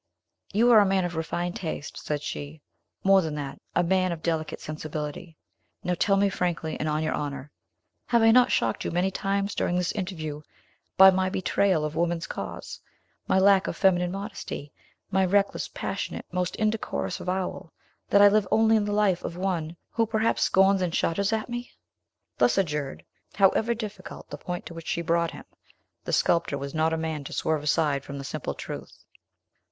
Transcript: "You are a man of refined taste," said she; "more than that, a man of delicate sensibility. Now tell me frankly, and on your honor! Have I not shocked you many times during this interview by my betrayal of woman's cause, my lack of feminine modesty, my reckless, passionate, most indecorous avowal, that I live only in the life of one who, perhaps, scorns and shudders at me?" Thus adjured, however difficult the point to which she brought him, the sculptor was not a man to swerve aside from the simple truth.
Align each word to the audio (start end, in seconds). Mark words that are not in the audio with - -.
"You 0.51 0.71
are 0.71 0.79
a 0.79 0.85
man 0.87 1.05
of 1.05 1.15
refined 1.15 1.55
taste," 1.55 1.95
said 2.03 2.23
she; 2.23 2.63
"more 3.03 3.21
than 3.21 3.35
that, 3.35 3.61
a 3.75 3.83
man 3.83 4.11
of 4.11 4.23
delicate 4.23 4.59
sensibility. 4.59 5.37
Now 5.83 5.93
tell 5.93 6.17
me 6.17 6.27
frankly, 6.27 6.75
and 6.79 6.89
on 6.89 7.03
your 7.03 7.13
honor! 7.13 7.51
Have 8.07 8.23
I 8.23 8.31
not 8.31 8.51
shocked 8.51 8.83
you 8.83 8.89
many 8.89 9.11
times 9.11 9.53
during 9.53 9.75
this 9.75 9.91
interview 9.91 10.41
by 10.97 11.11
my 11.11 11.29
betrayal 11.29 11.85
of 11.85 11.95
woman's 11.95 12.25
cause, 12.25 12.79
my 13.27 13.37
lack 13.37 13.67
of 13.67 13.77
feminine 13.77 14.11
modesty, 14.11 14.71
my 15.11 15.23
reckless, 15.23 15.67
passionate, 15.67 16.25
most 16.31 16.55
indecorous 16.55 17.19
avowal, 17.19 17.71
that 18.09 18.23
I 18.23 18.27
live 18.27 18.47
only 18.49 18.77
in 18.77 18.85
the 18.85 18.91
life 18.93 19.23
of 19.23 19.37
one 19.37 19.77
who, 19.91 20.07
perhaps, 20.07 20.41
scorns 20.41 20.81
and 20.81 20.95
shudders 20.95 21.31
at 21.31 21.47
me?" 21.47 21.69
Thus 22.39 22.57
adjured, 22.57 23.05
however 23.35 23.75
difficult 23.75 24.31
the 24.31 24.37
point 24.39 24.65
to 24.65 24.73
which 24.73 24.87
she 24.87 25.03
brought 25.03 25.29
him, 25.29 25.45
the 26.05 26.11
sculptor 26.11 26.57
was 26.57 26.73
not 26.73 26.91
a 26.91 26.97
man 26.97 27.23
to 27.25 27.33
swerve 27.33 27.61
aside 27.61 28.03
from 28.03 28.17
the 28.17 28.23
simple 28.23 28.55
truth. 28.55 29.05